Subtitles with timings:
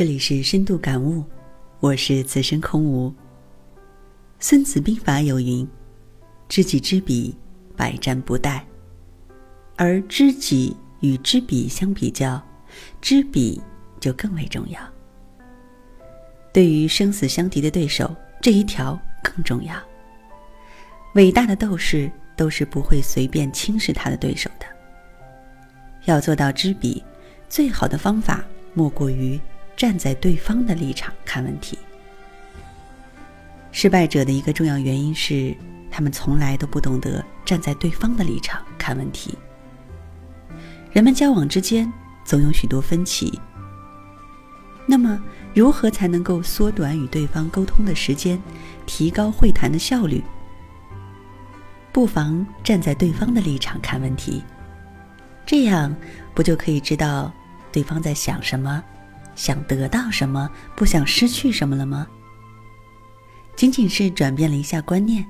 [0.00, 1.22] 这里是深度感悟，
[1.78, 3.12] 我是此生空无。
[4.38, 5.68] 孙子兵法有云
[6.48, 7.36] ：“知己知彼，
[7.76, 8.58] 百战不殆。”
[9.76, 12.42] 而知己与知彼相比较，
[13.02, 13.60] 知彼
[14.00, 14.80] 就更为重要。
[16.50, 19.74] 对于生死相敌的对手，这一条更重要。
[21.12, 24.64] 伟大的斗士都是不会随便轻视他的对手的。
[26.06, 27.04] 要做到知彼，
[27.50, 28.42] 最好的方法
[28.72, 29.38] 莫过于。
[29.80, 31.78] 站在对方的立场看问题。
[33.72, 35.56] 失败者的一个重要原因是，
[35.90, 39.38] 他们从来都不懂得站在对方的立场看问题。
[40.92, 41.90] 人们交往之间
[42.26, 43.40] 总有许多分歧，
[44.84, 45.18] 那么
[45.54, 48.38] 如何才能够缩短与对方沟通的时间，
[48.84, 50.22] 提高会谈的效率？
[51.90, 54.44] 不妨站在对方的立场看问题，
[55.46, 55.96] 这样
[56.34, 57.32] 不就可以知道
[57.72, 58.84] 对方在想什么？
[59.34, 62.06] 想得到什么，不想失去什么了吗？
[63.56, 65.24] 仅仅是转变了一下观念，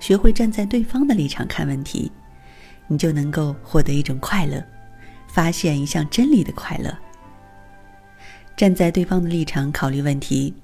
[0.00, 2.10] 学会站在对方的立场看问题，
[2.88, 4.64] 你就能够获得一种快乐，
[5.28, 6.92] 发现一项真理的快乐。
[8.56, 10.54] 站在对方的立场考虑问题，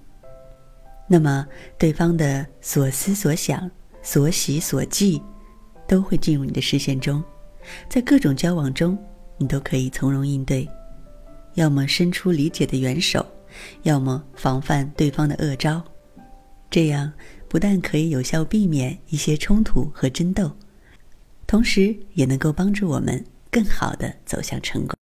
[1.07, 1.47] 那么
[1.79, 3.71] 对方的所思所想、
[4.03, 5.23] 所喜所忌，
[5.87, 7.23] 都会进入你的视线中，
[7.89, 8.99] 在各种交往中，
[9.37, 10.69] 你都可以从容应对。
[11.55, 13.27] 要么伸出理解的援手，
[13.83, 15.83] 要么防范对方的恶招，
[16.71, 17.13] 这样
[17.49, 20.51] 不但可以有效避免一些冲突和争斗，
[21.47, 24.97] 同时也能够帮助我们更好的走向成功。